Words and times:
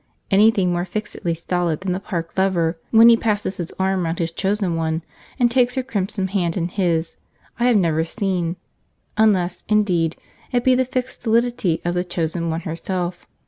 Anything 0.31 0.71
more 0.73 0.83
fixedly 0.83 1.35
stolid 1.35 1.81
than 1.81 1.91
the 1.91 1.99
Park 1.99 2.33
Lover 2.35 2.75
when 2.89 3.07
he 3.07 3.15
passes 3.15 3.57
his 3.57 3.71
arm 3.77 4.03
round 4.03 4.17
his 4.17 4.31
chosen 4.31 4.75
one 4.75 5.03
and 5.37 5.51
takes 5.51 5.75
her 5.75 5.83
crimson 5.83 6.29
hand 6.29 6.57
in 6.57 6.69
his, 6.69 7.17
I 7.59 7.65
have 7.67 7.77
never 7.77 8.03
seen; 8.03 8.55
unless, 9.15 9.63
indeed, 9.69 10.15
it 10.51 10.63
be 10.63 10.73
the 10.73 10.85
fixed 10.85 11.21
stolidity 11.21 11.81
of 11.85 11.93
the 11.93 12.03
chosen 12.03 12.49
one 12.49 12.61
herself. 12.61 13.27